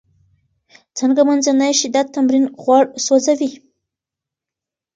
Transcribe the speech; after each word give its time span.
څنګه 0.97 1.21
منځنی 1.29 1.71
شدت 1.79 2.07
تمرین 2.15 2.45
غوړ 2.63 2.83
سوځوي؟ 3.05 3.51